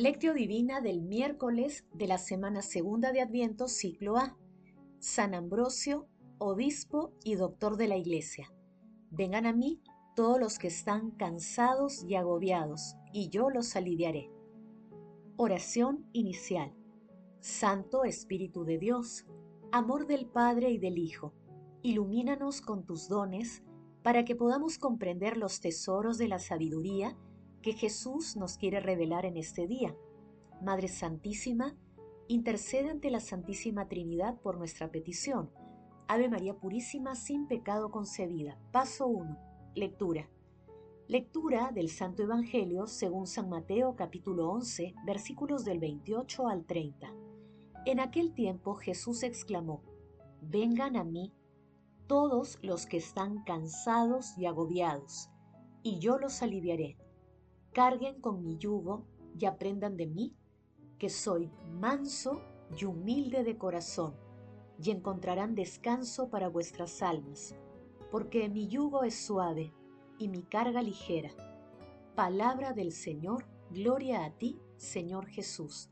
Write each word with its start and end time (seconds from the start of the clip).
Lectio 0.00 0.32
Divina 0.32 0.80
del 0.80 1.02
miércoles 1.02 1.84
de 1.92 2.06
la 2.06 2.18
semana 2.18 2.62
segunda 2.62 3.10
de 3.10 3.20
Adviento, 3.20 3.66
ciclo 3.66 4.16
A. 4.16 4.38
San 5.00 5.34
Ambrosio, 5.34 6.06
obispo 6.38 7.10
y 7.24 7.34
doctor 7.34 7.76
de 7.76 7.88
la 7.88 7.96
Iglesia. 7.96 8.48
Vengan 9.10 9.44
a 9.44 9.52
mí 9.52 9.82
todos 10.14 10.38
los 10.38 10.60
que 10.60 10.68
están 10.68 11.10
cansados 11.10 12.04
y 12.04 12.14
agobiados, 12.14 12.94
y 13.12 13.28
yo 13.30 13.50
los 13.50 13.74
aliviaré. 13.74 14.30
Oración 15.36 16.08
inicial. 16.12 16.72
Santo 17.40 18.04
Espíritu 18.04 18.62
de 18.62 18.78
Dios, 18.78 19.26
amor 19.72 20.06
del 20.06 20.26
Padre 20.26 20.70
y 20.70 20.78
del 20.78 20.96
Hijo, 20.96 21.34
ilumínanos 21.82 22.60
con 22.60 22.86
tus 22.86 23.08
dones 23.08 23.64
para 24.04 24.24
que 24.24 24.36
podamos 24.36 24.78
comprender 24.78 25.36
los 25.36 25.60
tesoros 25.60 26.18
de 26.18 26.28
la 26.28 26.38
sabiduría 26.38 27.18
que 27.62 27.72
Jesús 27.72 28.36
nos 28.36 28.56
quiere 28.56 28.80
revelar 28.80 29.24
en 29.24 29.36
este 29.36 29.66
día. 29.66 29.96
Madre 30.62 30.88
Santísima, 30.88 31.76
intercede 32.28 32.90
ante 32.90 33.10
la 33.10 33.20
Santísima 33.20 33.88
Trinidad 33.88 34.40
por 34.40 34.58
nuestra 34.58 34.90
petición. 34.90 35.50
Ave 36.06 36.28
María 36.28 36.54
Purísima, 36.54 37.14
sin 37.14 37.46
pecado 37.46 37.90
concebida. 37.90 38.58
Paso 38.72 39.06
1. 39.06 39.36
Lectura. 39.74 40.28
Lectura 41.06 41.70
del 41.72 41.88
Santo 41.88 42.22
Evangelio 42.22 42.86
según 42.86 43.26
San 43.26 43.48
Mateo 43.48 43.96
capítulo 43.96 44.50
11, 44.50 44.94
versículos 45.06 45.64
del 45.64 45.78
28 45.78 46.48
al 46.48 46.66
30. 46.66 47.14
En 47.86 48.00
aquel 48.00 48.34
tiempo 48.34 48.74
Jesús 48.74 49.22
exclamó, 49.22 49.82
Vengan 50.42 50.96
a 50.96 51.04
mí 51.04 51.32
todos 52.06 52.58
los 52.62 52.86
que 52.86 52.98
están 52.98 53.42
cansados 53.44 54.36
y 54.36 54.46
agobiados, 54.46 55.30
y 55.82 55.98
yo 55.98 56.18
los 56.18 56.42
aliviaré. 56.42 56.98
Carguen 57.78 58.20
con 58.20 58.42
mi 58.42 58.58
yugo 58.58 59.06
y 59.38 59.46
aprendan 59.46 59.96
de 59.96 60.08
mí, 60.08 60.34
que 60.98 61.08
soy 61.08 61.48
manso 61.78 62.42
y 62.76 62.86
humilde 62.86 63.44
de 63.44 63.56
corazón, 63.56 64.16
y 64.82 64.90
encontrarán 64.90 65.54
descanso 65.54 66.28
para 66.28 66.48
vuestras 66.48 67.02
almas, 67.02 67.54
porque 68.10 68.48
mi 68.48 68.66
yugo 68.66 69.04
es 69.04 69.14
suave 69.14 69.72
y 70.18 70.26
mi 70.26 70.42
carga 70.42 70.82
ligera. 70.82 71.30
Palabra 72.16 72.72
del 72.72 72.90
Señor, 72.90 73.46
gloria 73.70 74.24
a 74.24 74.32
ti, 74.32 74.58
Señor 74.76 75.28
Jesús. 75.28 75.88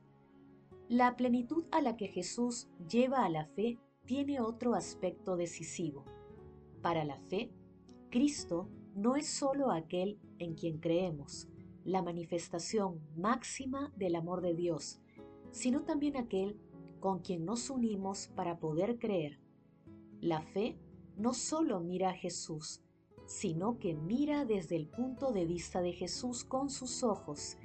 La 0.89 1.15
plenitud 1.15 1.67
a 1.71 1.81
la 1.83 1.97
que 1.97 2.09
Jesús 2.09 2.69
lleva 2.91 3.25
a 3.25 3.29
la 3.29 3.47
fe 3.47 3.79
tiene 4.07 4.41
otro 4.41 4.75
aspecto 4.75 5.37
decisivo. 5.37 6.05
Para 6.83 7.05
la 7.05 7.21
fe, 7.29 7.53
Cristo 8.11 8.69
no 8.97 9.15
es 9.15 9.29
sólo 9.29 9.71
aquel 9.71 10.19
en 10.41 10.57
quien 10.57 10.79
creemos, 10.79 11.49
la 11.87 12.03
manifestación 12.03 13.01
máxima 13.17 13.93
del 13.97 14.17
amor 14.17 14.43
de 14.43 14.55
Dios, 14.55 15.01
sino 15.53 15.85
también 15.85 16.17
aquel 16.17 16.61
con 16.99 17.21
quien 17.21 17.45
nos 17.45 17.71
unimos 17.71 18.27
para 18.35 18.59
poder 18.59 18.99
creer. 18.99 19.39
La 20.21 20.43
fe 20.43 20.77
no 21.17 21.33
sólo 21.33 21.81
mira 21.81 22.11
a 22.11 22.15
Jesús, 22.15 22.83
sino 23.27 23.79
que 23.79 23.95
mira 23.95 24.45
desde 24.45 24.77
el 24.77 24.89
punto 24.89 25.33
de 25.33 25.47
vista 25.47 25.81
de 25.81 25.93
Jesús 25.93 26.43
con 26.43 26.71
sus 26.71 27.05
ojos. 27.05 27.57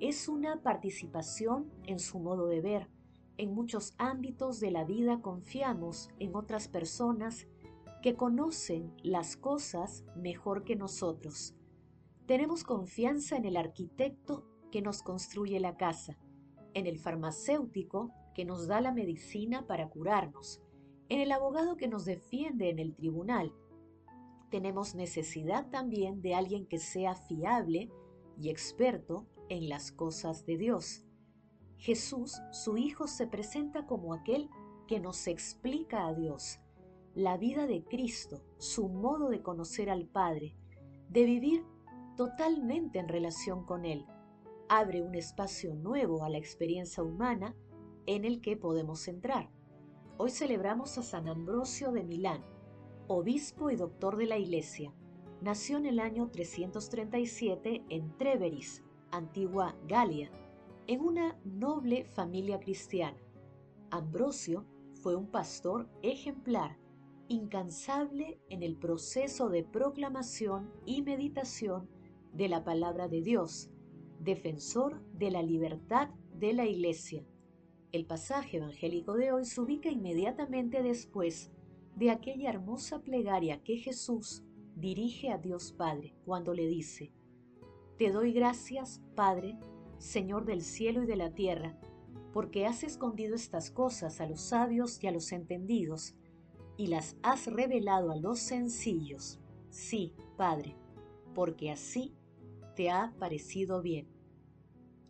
Es 0.00 0.28
una 0.28 0.62
participación 0.62 1.70
en 1.84 1.98
su 1.98 2.18
modo 2.18 2.46
de 2.46 2.62
ver, 2.62 2.88
en 3.36 3.54
muchos 3.54 3.94
ámbitos 3.98 4.60
de 4.60 4.70
la 4.70 4.84
vida 4.84 5.20
confiamos 5.20 6.08
en 6.18 6.34
otras 6.34 6.68
personas 6.68 7.46
que 8.02 8.14
conocen 8.14 8.94
las 9.02 9.36
cosas 9.36 10.04
mejor 10.16 10.64
que 10.64 10.76
nosotros. 10.76 11.54
Tenemos 12.26 12.64
confianza 12.64 13.36
en 13.36 13.44
el 13.44 13.56
arquitecto 13.56 14.44
que 14.72 14.82
nos 14.82 15.02
construye 15.02 15.60
la 15.60 15.76
casa, 15.76 16.18
en 16.74 16.86
el 16.86 16.98
farmacéutico 16.98 18.12
que 18.34 18.44
nos 18.44 18.66
da 18.66 18.80
la 18.80 18.92
medicina 18.92 19.66
para 19.66 19.88
curarnos, 19.88 20.60
en 21.08 21.20
el 21.20 21.30
abogado 21.30 21.76
que 21.76 21.86
nos 21.86 22.04
defiende 22.04 22.68
en 22.68 22.80
el 22.80 22.96
tribunal. 22.96 23.54
Tenemos 24.50 24.96
necesidad 24.96 25.70
también 25.70 26.20
de 26.20 26.34
alguien 26.34 26.66
que 26.66 26.78
sea 26.78 27.14
fiable 27.14 27.90
y 28.40 28.50
experto 28.50 29.28
en 29.48 29.68
las 29.68 29.92
cosas 29.92 30.44
de 30.46 30.58
Dios. 30.58 31.04
Jesús, 31.78 32.40
su 32.50 32.76
Hijo, 32.76 33.06
se 33.06 33.28
presenta 33.28 33.86
como 33.86 34.14
aquel 34.14 34.50
que 34.88 34.98
nos 34.98 35.28
explica 35.28 36.08
a 36.08 36.14
Dios, 36.14 36.58
la 37.14 37.36
vida 37.36 37.68
de 37.68 37.84
Cristo, 37.84 38.42
su 38.58 38.88
modo 38.88 39.28
de 39.28 39.42
conocer 39.42 39.90
al 39.90 40.06
Padre, 40.06 40.56
de 41.08 41.24
vivir 41.24 41.64
totalmente 42.16 42.98
en 42.98 43.08
relación 43.08 43.64
con 43.64 43.84
Él. 43.84 44.06
Abre 44.68 45.02
un 45.02 45.14
espacio 45.14 45.74
nuevo 45.74 46.24
a 46.24 46.28
la 46.28 46.38
experiencia 46.38 47.02
humana 47.02 47.54
en 48.06 48.24
el 48.24 48.40
que 48.40 48.56
podemos 48.56 49.06
entrar. 49.06 49.50
Hoy 50.16 50.30
celebramos 50.30 50.96
a 50.98 51.02
San 51.02 51.28
Ambrosio 51.28 51.92
de 51.92 52.02
Milán, 52.02 52.42
obispo 53.06 53.70
y 53.70 53.76
doctor 53.76 54.16
de 54.16 54.26
la 54.26 54.38
Iglesia. 54.38 54.92
Nació 55.42 55.76
en 55.76 55.86
el 55.86 56.00
año 56.00 56.30
337 56.30 57.84
en 57.90 58.16
Treveris, 58.16 58.82
antigua 59.10 59.76
Galia, 59.86 60.30
en 60.86 61.00
una 61.00 61.38
noble 61.44 62.06
familia 62.14 62.58
cristiana. 62.58 63.18
Ambrosio 63.90 64.64
fue 65.02 65.14
un 65.14 65.30
pastor 65.30 65.88
ejemplar, 66.02 66.78
incansable 67.28 68.40
en 68.48 68.62
el 68.62 68.76
proceso 68.76 69.48
de 69.50 69.62
proclamación 69.62 70.72
y 70.86 71.02
meditación 71.02 71.88
de 72.36 72.48
la 72.48 72.64
palabra 72.64 73.08
de 73.08 73.22
Dios, 73.22 73.70
defensor 74.20 75.00
de 75.12 75.30
la 75.30 75.42
libertad 75.42 76.10
de 76.34 76.52
la 76.52 76.66
Iglesia. 76.66 77.24
El 77.92 78.04
pasaje 78.04 78.58
evangélico 78.58 79.14
de 79.14 79.32
hoy 79.32 79.46
se 79.46 79.60
ubica 79.60 79.88
inmediatamente 79.88 80.82
después 80.82 81.50
de 81.94 82.10
aquella 82.10 82.50
hermosa 82.50 83.00
plegaria 83.00 83.62
que 83.62 83.78
Jesús 83.78 84.42
dirige 84.74 85.30
a 85.30 85.38
Dios 85.38 85.72
Padre 85.72 86.14
cuando 86.26 86.52
le 86.52 86.66
dice, 86.66 87.10
Te 87.96 88.10
doy 88.10 88.32
gracias, 88.32 89.00
Padre, 89.14 89.58
Señor 89.96 90.44
del 90.44 90.60
cielo 90.60 91.04
y 91.04 91.06
de 91.06 91.16
la 91.16 91.32
tierra, 91.32 91.80
porque 92.34 92.66
has 92.66 92.82
escondido 92.84 93.34
estas 93.34 93.70
cosas 93.70 94.20
a 94.20 94.26
los 94.28 94.42
sabios 94.42 95.02
y 95.02 95.06
a 95.06 95.10
los 95.10 95.32
entendidos, 95.32 96.14
y 96.76 96.88
las 96.88 97.16
has 97.22 97.46
revelado 97.46 98.12
a 98.12 98.16
los 98.16 98.40
sencillos. 98.40 99.40
Sí, 99.70 100.12
Padre, 100.36 100.76
porque 101.34 101.70
así 101.70 102.14
te 102.76 102.90
ha 102.90 103.12
parecido 103.18 103.82
bien. 103.82 104.06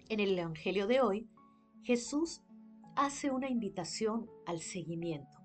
En 0.08 0.20
el 0.20 0.38
Evangelio 0.38 0.86
de 0.86 1.00
hoy, 1.00 1.28
Jesús 1.82 2.40
hace 2.94 3.30
una 3.30 3.50
invitación 3.50 4.30
al 4.46 4.60
seguimiento. 4.60 5.36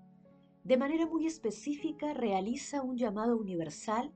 De 0.62 0.76
manera 0.76 1.06
muy 1.06 1.26
específica 1.26 2.14
realiza 2.14 2.80
un 2.80 2.96
llamado 2.96 3.36
universal 3.36 4.14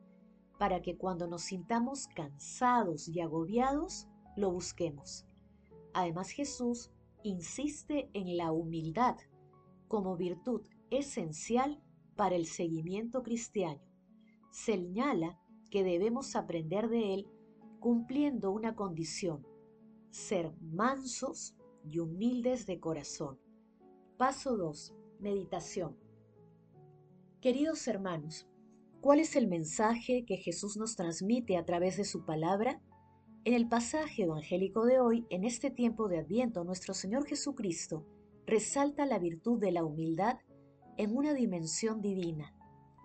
para 0.56 0.80
que 0.80 0.96
cuando 0.96 1.26
nos 1.26 1.42
sintamos 1.42 2.06
cansados 2.06 3.08
y 3.08 3.20
agobiados, 3.20 4.06
lo 4.36 4.52
busquemos. 4.52 5.26
Además 5.92 6.30
Jesús 6.30 6.92
insiste 7.24 8.08
en 8.14 8.36
la 8.36 8.52
humildad 8.52 9.16
como 9.88 10.16
virtud 10.16 10.62
esencial 10.90 11.82
para 12.14 12.36
el 12.36 12.46
seguimiento 12.46 13.24
cristiano. 13.24 13.82
Señala 14.52 15.40
que 15.70 15.82
debemos 15.82 16.36
aprender 16.36 16.88
de 16.88 17.14
él 17.14 17.26
cumpliendo 17.86 18.50
una 18.50 18.74
condición, 18.74 19.46
ser 20.10 20.52
mansos 20.60 21.54
y 21.84 22.00
humildes 22.00 22.66
de 22.66 22.80
corazón. 22.80 23.38
Paso 24.16 24.56
2. 24.56 24.92
Meditación. 25.20 25.96
Queridos 27.40 27.86
hermanos, 27.86 28.48
¿cuál 29.00 29.20
es 29.20 29.36
el 29.36 29.46
mensaje 29.46 30.24
que 30.26 30.36
Jesús 30.36 30.76
nos 30.76 30.96
transmite 30.96 31.56
a 31.56 31.64
través 31.64 31.96
de 31.96 32.02
su 32.02 32.24
palabra? 32.24 32.82
En 33.44 33.54
el 33.54 33.68
pasaje 33.68 34.24
evangélico 34.24 34.84
de 34.84 34.98
hoy, 34.98 35.24
en 35.30 35.44
este 35.44 35.70
tiempo 35.70 36.08
de 36.08 36.18
Adviento, 36.18 36.64
nuestro 36.64 36.92
Señor 36.92 37.24
Jesucristo 37.24 38.04
resalta 38.46 39.06
la 39.06 39.20
virtud 39.20 39.60
de 39.60 39.70
la 39.70 39.84
humildad 39.84 40.40
en 40.96 41.16
una 41.16 41.34
dimensión 41.34 42.00
divina. 42.00 42.52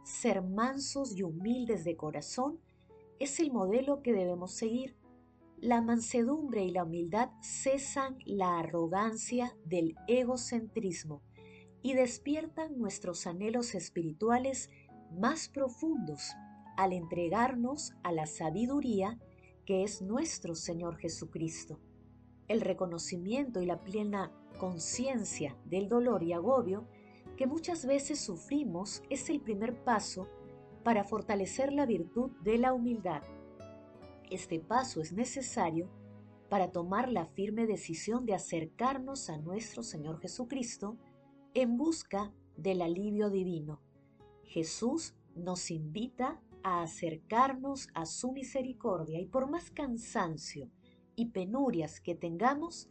Ser 0.03 0.41
mansos 0.41 1.15
y 1.15 1.21
humildes 1.21 1.83
de 1.83 1.95
corazón 1.95 2.59
es 3.23 3.39
el 3.39 3.51
modelo 3.51 4.01
que 4.01 4.13
debemos 4.13 4.51
seguir. 4.51 4.95
La 5.57 5.79
mansedumbre 5.79 6.63
y 6.63 6.71
la 6.71 6.83
humildad 6.83 7.29
cesan 7.41 8.18
la 8.25 8.57
arrogancia 8.57 9.56
del 9.63 9.95
egocentrismo 10.07 11.21
y 11.83 11.94
despiertan 11.94 12.79
nuestros 12.79 13.27
anhelos 13.27 13.75
espirituales 13.75 14.71
más 15.12 15.50
profundos 15.50 16.31
al 16.77 16.94
entregarnos 16.94 17.94
a 18.01 18.12
la 18.12 18.25
sabiduría 18.25 19.19
que 19.68 19.83
es 19.83 20.01
nuestro 20.01 20.56
Señor 20.56 20.97
Jesucristo. 20.97 21.79
El 22.47 22.62
reconocimiento 22.62 23.62
y 23.62 23.68
la 23.68 23.83
plena 23.83 24.31
conciencia 24.57 25.56
del 25.65 25.89
dolor 25.89 26.23
y 26.23 26.33
agobio 26.33 26.88
que 27.38 27.45
muchas 27.45 27.85
veces 27.85 28.19
sufrimos 28.19 29.03
es 29.12 29.29
el 29.29 29.41
primer 29.41 29.83
paso 29.83 30.27
para 30.83 31.04
fortalecer 31.04 31.72
la 31.74 31.86
virtud 31.86 32.31
de 32.44 32.57
la 32.57 32.74
humildad. 32.74 33.24
Este 34.30 34.60
paso 34.60 35.01
es 35.01 35.13
necesario 35.13 35.89
para 36.50 36.72
tomar 36.72 37.10
la 37.10 37.25
firme 37.25 37.66
decisión 37.66 38.25
de 38.25 38.33
acercarnos 38.33 39.30
a 39.30 39.38
nuestro 39.38 39.83
Señor 39.83 40.19
Jesucristo 40.19 40.98
en 41.54 41.78
busca 41.78 42.33
del 42.57 42.81
alivio 42.81 43.30
divino. 43.30 43.81
Jesús 44.44 45.16
nos 45.36 45.72
invita 45.72 46.42
a 46.63 46.81
acercarnos 46.83 47.88
a 47.94 48.06
su 48.06 48.31
misericordia 48.31 49.19
y 49.19 49.25
por 49.25 49.50
más 49.50 49.72
cansancio 49.72 50.69
y 51.16 51.28
penurias 51.28 52.01
que 52.01 52.16
tengamos, 52.16 52.89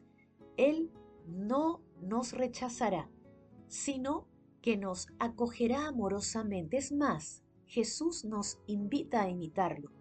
Él 0.56 0.90
no 1.26 1.82
nos 2.00 2.32
rechazará, 2.32 3.10
sino 3.68 4.26
que 4.62 4.76
nos 4.76 5.06
acogerá 5.18 5.86
amorosamente. 5.86 6.76
Es 6.76 6.92
más, 6.92 7.42
Jesús 7.70 8.24
nos 8.24 8.58
invita 8.66 9.22
a 9.22 9.28
imitarlo. 9.28 9.92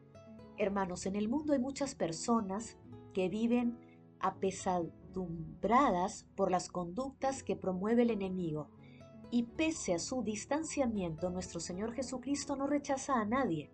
Hermanos, 0.57 1.05
en 1.05 1.15
el 1.15 1.29
mundo 1.29 1.53
hay 1.53 1.59
muchas 1.59 1.93
personas 1.93 2.79
que 3.13 3.29
viven 3.29 3.77
apesadumbradas 4.19 6.25
por 6.35 6.49
las 6.49 6.67
conductas 6.67 7.43
que 7.43 7.55
promueve 7.55 8.01
el 8.01 8.09
enemigo. 8.09 8.71
Y 9.29 9.43
pese 9.43 9.93
a 9.93 9.99
su 9.99 10.23
distanciamiento, 10.23 11.29
nuestro 11.29 11.59
Señor 11.59 11.93
Jesucristo 11.93 12.55
no 12.55 12.65
rechaza 12.65 13.21
a 13.21 13.25
nadie. 13.25 13.71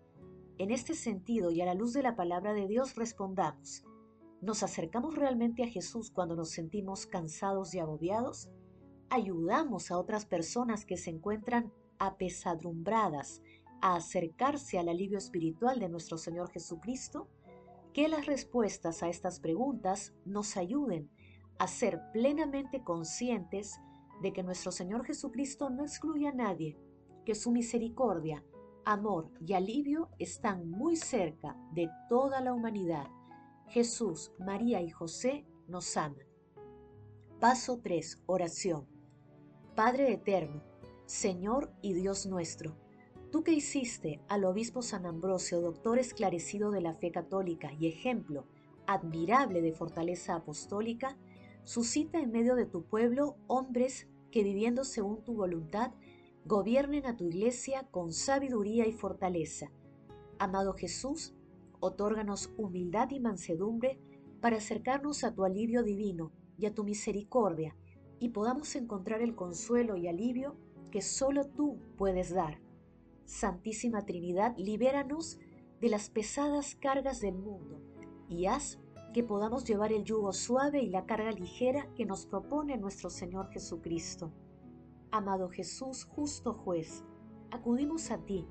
En 0.58 0.72
este 0.72 0.92
sentido 0.92 1.50
y 1.50 1.62
a 1.62 1.64
la 1.64 1.72
luz 1.72 1.94
de 1.94 2.02
la 2.02 2.16
palabra 2.16 2.52
de 2.52 2.66
Dios 2.66 2.96
respondamos, 2.96 3.82
¿nos 4.42 4.62
acercamos 4.62 5.16
realmente 5.16 5.62
a 5.62 5.68
Jesús 5.68 6.10
cuando 6.10 6.36
nos 6.36 6.50
sentimos 6.50 7.06
cansados 7.06 7.72
y 7.72 7.78
agobiados? 7.78 8.50
¿Ayudamos 9.08 9.90
a 9.90 9.96
otras 9.96 10.26
personas 10.26 10.84
que 10.84 10.98
se 10.98 11.08
encuentran 11.08 11.72
apesadumbradas 11.98 13.40
a 13.80 13.96
acercarse 13.96 14.78
al 14.78 14.88
alivio 14.88 15.18
espiritual 15.18 15.78
de 15.78 15.88
nuestro 15.88 16.18
Señor 16.18 16.50
Jesucristo? 16.50 17.28
que 17.96 18.08
las 18.08 18.26
respuestas 18.26 19.02
a 19.02 19.08
estas 19.08 19.40
preguntas 19.40 20.12
nos 20.26 20.58
ayuden 20.58 21.10
a 21.58 21.66
ser 21.66 21.98
plenamente 22.12 22.84
conscientes 22.84 23.80
de 24.20 24.34
que 24.34 24.42
nuestro 24.42 24.70
Señor 24.70 25.06
Jesucristo 25.06 25.70
no 25.70 25.82
excluye 25.82 26.28
a 26.28 26.32
nadie, 26.34 26.76
que 27.24 27.34
su 27.34 27.50
misericordia, 27.50 28.44
amor 28.84 29.30
y 29.40 29.54
alivio 29.54 30.10
están 30.18 30.68
muy 30.68 30.96
cerca 30.96 31.56
de 31.72 31.88
toda 32.10 32.42
la 32.42 32.52
humanidad. 32.52 33.06
Jesús, 33.68 34.30
María 34.38 34.82
y 34.82 34.90
José 34.90 35.46
nos 35.66 35.96
aman. 35.96 36.26
Paso 37.40 37.80
3. 37.82 38.24
Oración. 38.26 38.86
Padre 39.74 40.12
Eterno, 40.12 40.62
Señor 41.06 41.72
y 41.80 41.94
Dios 41.94 42.26
nuestro, 42.26 42.76
Tú 43.36 43.44
que 43.44 43.52
hiciste 43.52 44.22
al 44.28 44.46
obispo 44.46 44.80
San 44.80 45.04
Ambrosio, 45.04 45.60
doctor 45.60 45.98
esclarecido 45.98 46.70
de 46.70 46.80
la 46.80 46.94
fe 46.94 47.12
católica 47.12 47.70
y 47.70 47.86
ejemplo 47.86 48.46
admirable 48.86 49.60
de 49.60 49.74
fortaleza 49.74 50.36
apostólica, 50.36 51.18
suscita 51.62 52.18
en 52.18 52.32
medio 52.32 52.54
de 52.54 52.64
tu 52.64 52.84
pueblo 52.84 53.36
hombres 53.46 54.08
que 54.30 54.42
viviendo 54.42 54.84
según 54.84 55.22
tu 55.22 55.34
voluntad, 55.34 55.92
gobiernen 56.46 57.04
a 57.04 57.18
tu 57.18 57.24
iglesia 57.24 57.86
con 57.90 58.14
sabiduría 58.14 58.86
y 58.86 58.92
fortaleza. 58.92 59.70
Amado 60.38 60.72
Jesús, 60.72 61.34
otórganos 61.78 62.54
humildad 62.56 63.10
y 63.10 63.20
mansedumbre 63.20 64.00
para 64.40 64.56
acercarnos 64.56 65.24
a 65.24 65.34
tu 65.34 65.44
alivio 65.44 65.82
divino 65.82 66.32
y 66.56 66.64
a 66.64 66.72
tu 66.72 66.84
misericordia, 66.84 67.76
y 68.18 68.30
podamos 68.30 68.74
encontrar 68.76 69.20
el 69.20 69.34
consuelo 69.34 69.98
y 69.98 70.08
alivio 70.08 70.56
que 70.90 71.02
solo 71.02 71.44
tú 71.44 71.76
puedes 71.98 72.32
dar. 72.32 72.64
Santísima 73.26 74.06
Trinidad, 74.06 74.54
libéranos 74.56 75.38
de 75.80 75.88
las 75.88 76.10
pesadas 76.10 76.74
cargas 76.74 77.20
del 77.20 77.34
mundo 77.34 77.82
y 78.28 78.46
haz 78.46 78.78
que 79.12 79.24
podamos 79.24 79.64
llevar 79.64 79.92
el 79.92 80.04
yugo 80.04 80.32
suave 80.32 80.82
y 80.82 80.88
la 80.88 81.06
carga 81.06 81.32
ligera 81.32 81.92
que 81.94 82.06
nos 82.06 82.26
propone 82.26 82.76
nuestro 82.76 83.10
Señor 83.10 83.50
Jesucristo. 83.50 84.32
Amado 85.10 85.48
Jesús, 85.48 86.04
justo 86.04 86.54
juez, 86.54 87.04
acudimos 87.50 88.10
a 88.10 88.18
ti 88.18 88.46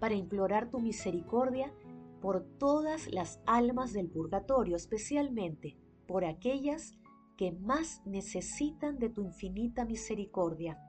para 0.00 0.14
implorar 0.14 0.70
tu 0.70 0.80
misericordia 0.80 1.72
por 2.20 2.42
todas 2.58 3.12
las 3.12 3.40
almas 3.46 3.92
del 3.92 4.08
purgatorio, 4.08 4.76
especialmente 4.76 5.76
por 6.06 6.24
aquellas 6.24 6.94
que 7.36 7.52
más 7.52 8.02
necesitan 8.06 8.98
de 8.98 9.10
tu 9.10 9.22
infinita 9.22 9.84
misericordia. 9.84 10.80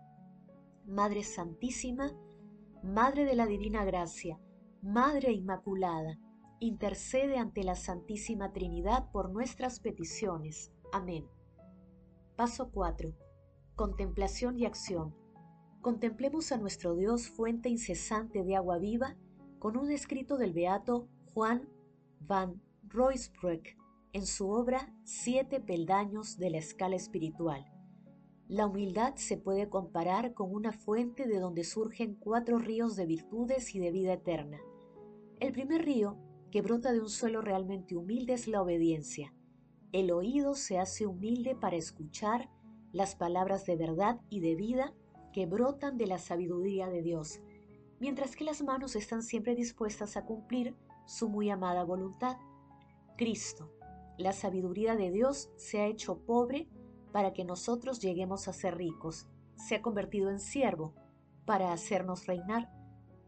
Madre 0.85 1.23
Santísima, 1.23 2.13
Madre 2.83 3.25
de 3.25 3.35
la 3.35 3.47
Divina 3.47 3.83
Gracia, 3.85 4.39
Madre 4.81 5.31
Inmaculada, 5.31 6.19
intercede 6.59 7.37
ante 7.37 7.63
la 7.63 7.75
Santísima 7.75 8.53
Trinidad 8.53 9.09
por 9.11 9.31
nuestras 9.31 9.79
peticiones. 9.79 10.71
Amén. 10.91 11.25
Paso 12.35 12.71
4. 12.71 13.13
Contemplación 13.75 14.59
y 14.59 14.65
acción. 14.65 15.15
Contemplemos 15.81 16.51
a 16.51 16.57
nuestro 16.57 16.95
Dios, 16.95 17.29
fuente 17.29 17.67
incesante 17.69 18.43
de 18.43 18.55
agua 18.55 18.77
viva, 18.77 19.17
con 19.59 19.75
un 19.75 19.91
escrito 19.91 20.37
del 20.37 20.53
beato 20.53 21.09
Juan 21.33 21.67
van 22.19 22.61
Roysbroek 22.83 23.75
en 24.13 24.25
su 24.25 24.49
obra 24.49 24.93
Siete 25.03 25.59
peldaños 25.59 26.37
de 26.37 26.51
la 26.51 26.57
escala 26.59 26.95
espiritual. 26.95 27.65
La 28.49 28.65
humildad 28.65 29.15
se 29.15 29.35
puede 29.35 29.67
comparar 29.67 30.33
con 30.33 30.53
una 30.53 30.71
fuente 30.71 31.27
de 31.27 31.37
donde 31.39 31.65
surgen 31.65 32.15
cuatro 32.15 32.59
ríos 32.59 32.95
de 32.95 33.05
virtudes 33.05 33.75
y 33.75 33.79
de 33.79 33.91
vida 33.91 34.13
eterna. 34.13 34.57
El 35.41 35.51
primer 35.51 35.83
río, 35.83 36.17
que 36.49 36.61
brota 36.61 36.93
de 36.93 37.01
un 37.01 37.09
suelo 37.09 37.41
realmente 37.41 37.97
humilde, 37.97 38.33
es 38.33 38.47
la 38.47 38.61
obediencia. 38.61 39.33
El 39.91 40.11
oído 40.11 40.55
se 40.55 40.79
hace 40.79 41.05
humilde 41.05 41.55
para 41.55 41.75
escuchar 41.75 42.49
las 42.93 43.15
palabras 43.15 43.65
de 43.65 43.75
verdad 43.75 44.21
y 44.29 44.39
de 44.39 44.55
vida 44.55 44.93
que 45.33 45.45
brotan 45.45 45.97
de 45.97 46.07
la 46.07 46.17
sabiduría 46.17 46.87
de 46.87 47.01
Dios, 47.01 47.41
mientras 47.99 48.37
que 48.37 48.45
las 48.45 48.63
manos 48.63 48.95
están 48.95 49.23
siempre 49.23 49.55
dispuestas 49.55 50.15
a 50.15 50.25
cumplir 50.25 50.73
su 51.05 51.27
muy 51.27 51.49
amada 51.49 51.83
voluntad. 51.83 52.37
Cristo, 53.17 53.73
la 54.17 54.31
sabiduría 54.31 54.95
de 54.95 55.11
Dios, 55.11 55.51
se 55.57 55.81
ha 55.81 55.87
hecho 55.87 56.19
pobre 56.25 56.69
para 57.11 57.33
que 57.33 57.45
nosotros 57.45 57.99
lleguemos 57.99 58.47
a 58.47 58.53
ser 58.53 58.77
ricos. 58.77 59.27
Se 59.55 59.75
ha 59.75 59.81
convertido 59.81 60.29
en 60.29 60.39
siervo 60.39 60.93
para 61.45 61.71
hacernos 61.71 62.27
reinar. 62.27 62.71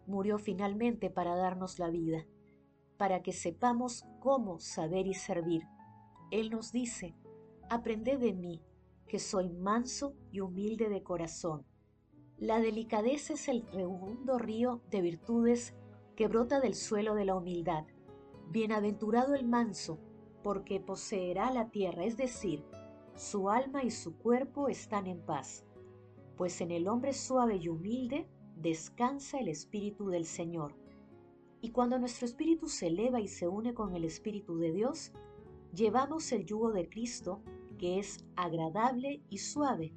Murió 0.06 0.38
finalmente 0.40 1.10
para 1.10 1.36
darnos 1.36 1.80
la 1.80 1.90
vida, 1.90 2.26
para 2.98 3.22
que 3.22 3.32
sepamos 3.32 4.06
cómo 4.20 4.60
saber 4.60 5.08
y 5.08 5.14
servir. 5.14 5.64
Él 6.32 6.50
nos 6.50 6.72
dice, 6.72 7.16
aprended 7.70 8.20
de 8.20 8.34
mí, 8.34 8.62
que 9.08 9.20
soy 9.20 9.50
manso 9.50 10.14
y 10.32 10.40
humilde 10.42 10.90
de 10.90 11.04
corazón. 11.04 11.66
La 12.38 12.60
delicadeza 12.60 13.34
es 13.34 13.50
el 13.50 13.66
segundo 13.72 14.38
río 14.38 14.82
de 14.90 15.02
virtudes 15.02 15.74
que 16.16 16.28
brota 16.28 16.60
del 16.60 16.76
suelo 16.76 17.16
de 17.16 17.26
la 17.26 17.36
humildad. 17.36 17.86
Bienaventurado 18.50 19.36
el 19.36 19.46
manso, 19.46 20.00
porque 20.44 20.80
poseerá 20.80 21.52
la 21.52 21.70
tierra, 21.70 22.06
es 22.06 22.18
decir, 22.18 22.64
su 23.20 23.50
alma 23.50 23.84
y 23.84 23.92
su 23.92 24.16
cuerpo 24.18 24.70
están 24.70 25.06
en 25.06 25.20
paz, 25.20 25.66
pues 26.38 26.62
en 26.62 26.72
el 26.72 26.88
hombre 26.88 27.12
suave 27.12 27.58
y 27.58 27.68
humilde 27.68 28.26
descansa 28.56 29.40
el 29.40 29.50
Espíritu 29.50 30.08
del 30.08 30.26
Señor. 30.26 30.74
Y 31.60 31.72
cuando 31.72 32.00
nuestro 32.00 32.26
espíritu 32.26 32.70
se 32.70 32.88
eleva 32.88 33.20
y 33.20 33.28
se 33.28 33.46
une 33.46 33.74
con 33.74 33.94
el 33.94 34.06
Espíritu 34.06 34.58
de 34.58 34.72
Dios, 34.72 35.12
llevamos 35.74 36.32
el 36.32 36.46
yugo 36.46 36.72
de 36.72 36.88
Cristo, 36.88 37.42
que 37.78 38.00
es 38.00 38.24
agradable 38.38 39.22
y 39.30 39.40
suave, 39.40 39.94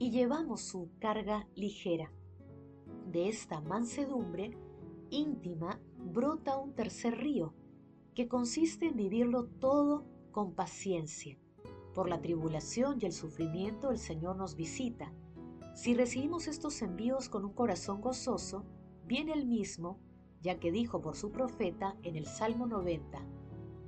y 0.00 0.10
llevamos 0.10 0.62
su 0.62 0.90
carga 0.98 1.46
ligera. 1.54 2.10
De 3.06 3.28
esta 3.28 3.60
mansedumbre 3.60 4.58
íntima 5.10 5.80
brota 5.96 6.58
un 6.58 6.74
tercer 6.74 7.18
río, 7.18 7.54
que 8.16 8.26
consiste 8.26 8.86
en 8.86 8.96
vivirlo 8.96 9.46
todo 9.46 10.04
con 10.32 10.54
paciencia 10.54 11.38
por 11.98 12.08
la 12.08 12.22
tribulación 12.22 12.98
y 13.00 13.06
el 13.06 13.12
sufrimiento 13.12 13.90
el 13.90 13.98
Señor 13.98 14.36
nos 14.36 14.54
visita. 14.54 15.12
Si 15.74 15.94
recibimos 15.94 16.46
estos 16.46 16.80
envíos 16.80 17.28
con 17.28 17.44
un 17.44 17.52
corazón 17.52 18.00
gozoso, 18.00 18.64
viene 19.04 19.32
el 19.32 19.46
mismo, 19.46 19.98
ya 20.40 20.60
que 20.60 20.70
dijo 20.70 21.02
por 21.02 21.16
su 21.16 21.32
profeta 21.32 21.96
en 22.04 22.14
el 22.14 22.26
Salmo 22.26 22.68
90, 22.68 23.18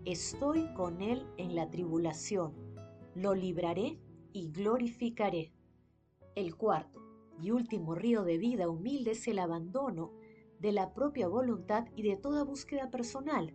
Estoy 0.04 0.74
con 0.74 1.02
él 1.02 1.24
en 1.36 1.54
la 1.54 1.70
tribulación, 1.70 2.52
lo 3.14 3.32
libraré 3.36 4.00
y 4.32 4.50
glorificaré. 4.50 5.52
El 6.34 6.56
cuarto 6.56 7.00
y 7.40 7.52
último 7.52 7.94
río 7.94 8.24
de 8.24 8.38
vida 8.38 8.68
humilde 8.68 9.12
es 9.12 9.28
el 9.28 9.38
abandono 9.38 10.10
de 10.58 10.72
la 10.72 10.94
propia 10.94 11.28
voluntad 11.28 11.86
y 11.94 12.02
de 12.02 12.16
toda 12.16 12.42
búsqueda 12.42 12.90
personal, 12.90 13.54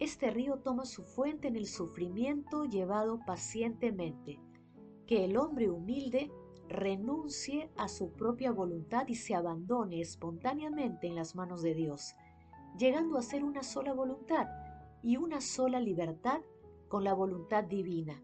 este 0.00 0.30
río 0.30 0.56
toma 0.56 0.86
su 0.86 1.04
fuente 1.04 1.48
en 1.48 1.56
el 1.56 1.66
sufrimiento 1.66 2.64
llevado 2.64 3.20
pacientemente. 3.26 4.40
Que 5.06 5.26
el 5.26 5.36
hombre 5.36 5.68
humilde 5.68 6.32
renuncie 6.68 7.70
a 7.76 7.86
su 7.88 8.12
propia 8.12 8.50
voluntad 8.50 9.06
y 9.08 9.16
se 9.16 9.34
abandone 9.34 10.00
espontáneamente 10.00 11.06
en 11.06 11.16
las 11.16 11.34
manos 11.34 11.62
de 11.62 11.74
Dios, 11.74 12.14
llegando 12.78 13.18
a 13.18 13.22
ser 13.22 13.44
una 13.44 13.62
sola 13.62 13.92
voluntad 13.92 14.46
y 15.02 15.18
una 15.18 15.42
sola 15.42 15.80
libertad 15.80 16.40
con 16.88 17.04
la 17.04 17.12
voluntad 17.12 17.64
divina. 17.64 18.22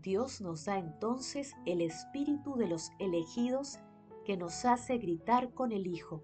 Dios 0.00 0.40
nos 0.40 0.66
da 0.66 0.78
entonces 0.78 1.54
el 1.64 1.80
espíritu 1.80 2.54
de 2.54 2.68
los 2.68 2.90
elegidos 3.00 3.80
que 4.24 4.36
nos 4.36 4.64
hace 4.64 4.98
gritar 4.98 5.54
con 5.54 5.72
el 5.72 5.88
Hijo, 5.88 6.22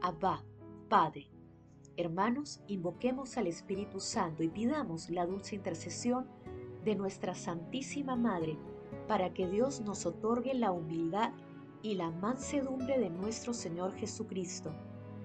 Abba, 0.00 0.44
Padre. 0.88 1.30
Hermanos, 2.00 2.62
invoquemos 2.66 3.36
al 3.36 3.46
Espíritu 3.46 4.00
Santo 4.00 4.42
y 4.42 4.48
pidamos 4.48 5.10
la 5.10 5.26
dulce 5.26 5.54
intercesión 5.54 6.26
de 6.82 6.94
nuestra 6.94 7.34
Santísima 7.34 8.16
Madre 8.16 8.56
para 9.06 9.34
que 9.34 9.46
Dios 9.46 9.82
nos 9.82 10.06
otorgue 10.06 10.54
la 10.54 10.72
humildad 10.72 11.32
y 11.82 11.96
la 11.96 12.10
mansedumbre 12.10 12.98
de 12.98 13.10
nuestro 13.10 13.52
Señor 13.52 13.92
Jesucristo 13.92 14.72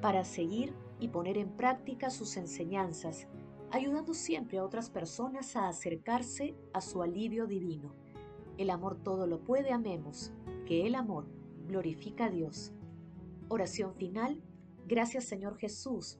para 0.01 0.25
seguir 0.25 0.73
y 0.99 1.07
poner 1.07 1.37
en 1.37 1.47
práctica 1.55 2.09
sus 2.09 2.35
enseñanzas, 2.35 3.29
ayudando 3.71 4.13
siempre 4.13 4.57
a 4.57 4.65
otras 4.65 4.89
personas 4.89 5.55
a 5.55 5.69
acercarse 5.69 6.57
a 6.73 6.81
su 6.81 7.01
alivio 7.01 7.47
divino. 7.47 7.95
El 8.57 8.69
amor 8.69 8.97
todo 9.01 9.27
lo 9.27 9.39
puede, 9.39 9.71
amemos, 9.71 10.33
que 10.65 10.85
el 10.85 10.95
amor 10.95 11.25
glorifica 11.69 12.25
a 12.25 12.29
Dios. 12.29 12.73
Oración 13.47 13.95
final, 13.95 14.41
gracias 14.87 15.23
Señor 15.23 15.57
Jesús, 15.57 16.19